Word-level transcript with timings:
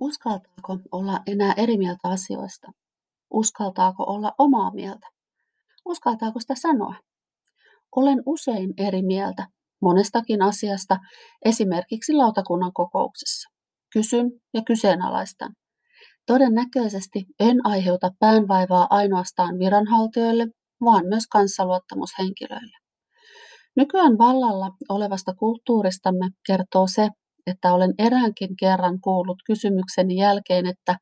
Uskaltaako 0.00 0.78
olla 0.92 1.20
enää 1.26 1.54
eri 1.56 1.78
mieltä 1.78 2.08
asioista? 2.08 2.72
Uskaltaako 3.30 4.04
olla 4.06 4.32
omaa 4.38 4.74
mieltä? 4.74 5.06
Uskaltaako 5.84 6.40
sitä 6.40 6.54
sanoa? 6.54 6.94
Olen 7.96 8.22
usein 8.26 8.74
eri 8.78 9.02
mieltä 9.02 9.46
monestakin 9.82 10.42
asiasta, 10.42 10.96
esimerkiksi 11.44 12.12
lautakunnan 12.12 12.72
kokouksessa. 12.72 13.48
Kysyn 13.92 14.30
ja 14.54 14.62
kyseenalaistan. 14.66 15.54
Todennäköisesti 16.26 17.24
en 17.40 17.66
aiheuta 17.66 18.10
päänvaivaa 18.20 18.86
ainoastaan 18.90 19.58
viranhaltijoille, 19.58 20.46
vaan 20.84 21.06
myös 21.06 21.26
kanssaluottamushenkilöille. 21.26 22.76
Nykyään 23.76 24.18
vallalla 24.18 24.70
olevasta 24.88 25.34
kulttuuristamme 25.34 26.28
kertoo 26.46 26.86
se, 26.86 27.08
että 27.46 27.72
olen 27.72 27.94
eräänkin 27.98 28.56
kerran 28.56 29.00
kuullut 29.00 29.38
kysymykseni 29.46 30.16
jälkeen, 30.16 30.66
että 30.66 30.96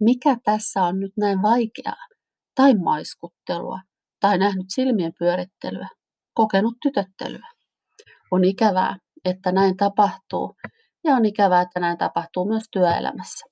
mikä 0.00 0.36
tässä 0.44 0.82
on 0.82 1.00
nyt 1.00 1.12
näin 1.16 1.42
vaikeaa, 1.42 2.06
tai 2.54 2.74
maiskuttelua, 2.74 3.78
tai 4.20 4.38
nähnyt 4.38 4.66
silmien 4.68 5.12
pyörittelyä, 5.18 5.88
kokenut 6.34 6.74
tytöttelyä. 6.82 7.48
On 8.30 8.44
ikävää, 8.44 8.96
että 9.24 9.52
näin 9.52 9.76
tapahtuu, 9.76 10.54
ja 11.04 11.14
on 11.14 11.24
ikävää, 11.24 11.62
että 11.62 11.80
näin 11.80 11.98
tapahtuu 11.98 12.48
myös 12.48 12.64
työelämässä. 12.72 13.46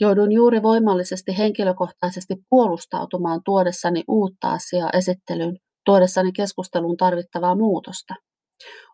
Joudun 0.00 0.32
juuri 0.32 0.62
voimallisesti 0.62 1.38
henkilökohtaisesti 1.38 2.34
puolustautumaan 2.50 3.40
tuodessani 3.44 4.04
uutta 4.08 4.50
asiaa 4.50 4.90
esittelyyn, 4.92 5.56
tuodessani 5.84 6.32
keskusteluun 6.32 6.96
tarvittavaa 6.96 7.54
muutosta. 7.54 8.14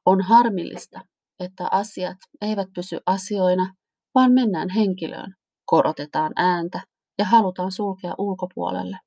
On 0.06 0.22
harmillista, 0.22 1.00
että 1.40 1.68
asiat 1.70 2.16
eivät 2.40 2.68
pysy 2.74 2.98
asioina, 3.06 3.74
vaan 4.14 4.32
mennään 4.32 4.68
henkilöön, 4.68 5.34
korotetaan 5.66 6.32
ääntä 6.36 6.80
ja 7.18 7.24
halutaan 7.24 7.72
sulkea 7.72 8.14
ulkopuolelle. 8.18 8.98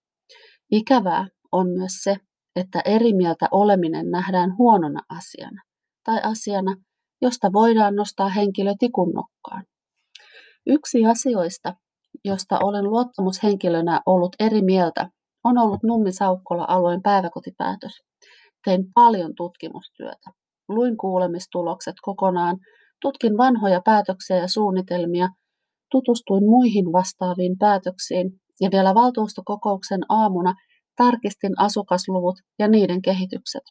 Ikävää 0.72 1.28
on 1.52 1.68
myös 1.70 1.92
se, 2.04 2.18
että 2.56 2.82
eri 2.86 3.14
mieltä 3.14 3.48
oleminen 3.52 4.12
nähdään 4.12 4.58
huonona 4.58 5.02
asiana 5.10 5.62
tai 6.06 6.22
asiana, 6.24 6.76
josta 7.22 7.54
voidaan 7.54 7.96
nostaa 7.96 8.30
henkilö 8.30 8.74
tikun 8.80 9.12
nokkaan. 9.14 9.64
Yksi 10.68 11.06
asioista, 11.06 11.74
josta 12.26 12.60
olen 12.60 12.84
luottamushenkilönä 12.84 14.02
ollut 14.06 14.36
eri 14.40 14.62
mieltä, 14.62 15.10
on 15.44 15.58
ollut 15.58 15.84
Nummi-Saukkola 15.84 16.66
alueen 16.68 17.02
päiväkotipäätös. 17.02 17.92
Tein 18.66 18.86
paljon 18.94 19.36
tutkimustyötä. 19.36 20.41
Luin 20.76 20.98
kuulemistulokset 20.98 21.96
kokonaan, 22.02 22.58
tutkin 23.02 23.38
vanhoja 23.38 23.82
päätöksiä 23.86 24.38
ja 24.38 24.48
suunnitelmia, 24.48 25.28
tutustuin 25.92 26.46
muihin 26.46 26.86
vastaaviin 26.94 27.58
päätöksiin 27.60 28.32
ja 28.62 28.70
vielä 28.72 28.96
valtuustokokouksen 28.96 30.00
aamuna 30.10 30.54
tarkistin 30.98 31.60
asukasluvut 31.60 32.36
ja 32.60 32.68
niiden 32.68 33.02
kehitykset. 33.02 33.64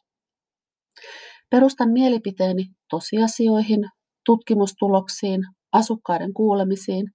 Perustan 1.49 1.91
mielipiteeni 1.91 2.65
tosiasioihin, 2.89 3.79
tutkimustuloksiin, 4.25 5.41
asukkaiden 5.73 6.33
kuulemisiin 6.33 7.05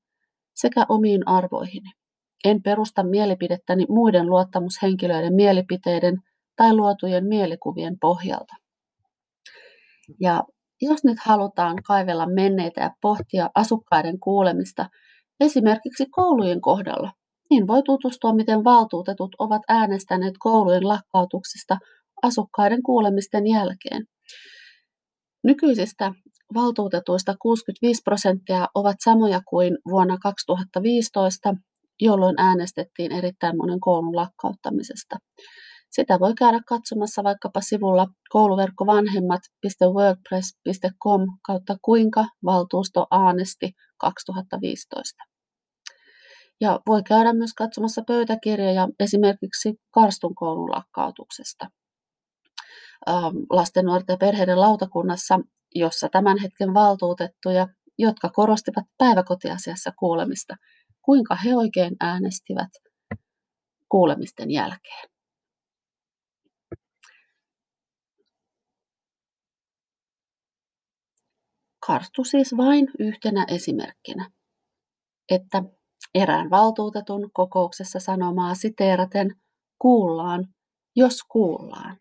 sekä 0.55 0.87
omiin 0.89 1.29
arvoihini. 1.29 1.91
En 2.45 2.63
perusta 2.63 3.03
mielipidettäni 3.03 3.87
muiden 3.89 4.27
luottamushenkilöiden 4.27 5.35
mielipiteiden 5.35 6.15
tai 6.57 6.75
luotujen 6.75 7.27
mielikuvien 7.27 7.97
pohjalta. 8.01 8.55
Ja 10.21 10.43
jos 10.83 11.05
nyt 11.05 11.19
halutaan 11.25 11.77
kaivella 11.87 12.27
menneitä 12.27 12.81
ja 12.81 12.91
pohtia 13.03 13.51
asukkaiden 13.55 14.21
kuulemista 14.21 14.89
esimerkiksi 15.41 16.07
koulujen 16.11 16.61
kohdalla, 16.61 17.13
niin 17.51 17.67
voi 17.67 17.83
tutustua, 17.83 18.35
miten 18.35 18.65
valtuutetut 18.65 19.37
ovat 19.39 19.63
äänestäneet 19.69 20.35
koulujen 20.39 20.89
lakkautuksista 20.89 21.79
asukkaiden 22.23 22.83
kuulemisten 22.83 23.47
jälkeen. 23.47 24.05
Nykyisistä 25.45 26.13
valtuutetuista 26.55 27.35
65 27.43 28.03
prosenttia 28.05 28.67
ovat 28.75 28.97
samoja 29.05 29.41
kuin 29.49 29.79
vuonna 29.91 30.17
2015, 30.23 31.55
jolloin 32.01 32.35
äänestettiin 32.39 33.13
erittäin 33.13 33.57
monen 33.57 33.81
koulun 33.81 34.17
lakkauttamisesta. 34.17 35.17
Sitä 35.97 36.21
voi 36.21 36.35
käydä 36.35 36.61
katsomassa 36.67 37.25
vaikkapa 37.25 37.61
sivulla 37.61 38.07
kouluverkkovanhemmat.wordpress.com 38.29 41.23
kautta 41.47 41.77
kuinka 41.83 42.27
valtuusto 42.45 43.07
äänesti 43.11 43.73
2015. 43.99 45.25
Ja 46.61 46.81
voi 46.87 47.03
käydä 47.03 47.33
myös 47.33 47.55
katsomassa 47.55 48.03
pöytäkirjoja 48.07 48.89
esimerkiksi 49.01 49.75
Karstun 49.91 50.35
koulun 50.35 50.71
lakkautuksesta. 50.71 51.71
Lasten, 53.51 53.85
nuorten 53.85 54.15
ja 54.15 54.19
perheiden 54.19 54.61
lautakunnassa, 54.61 55.41
jossa 55.75 56.09
tämän 56.09 56.39
hetken 56.39 56.75
valtuutettuja, 56.75 57.69
jotka 57.99 58.29
korostivat 58.29 58.85
päiväkotiasiassa 58.99 59.93
kuulemista, 59.99 60.57
kuinka 61.03 61.37
he 61.45 61.57
oikein 61.57 61.97
äänestivät 62.01 62.71
kuulemisten 63.89 64.51
jälkeen. 64.51 65.16
Karstu 71.87 72.25
siis 72.25 72.57
vain 72.57 72.89
yhtenä 72.99 73.47
esimerkkinä, 73.49 74.31
että 75.31 75.63
erään 76.15 76.51
valtuutetun 76.51 77.31
kokouksessa 77.33 78.01
sanomaa 78.01 78.55
siteeraten 78.55 79.37
kuullaan, 79.79 80.45
jos 80.97 81.23
kuullaan. 81.29 81.99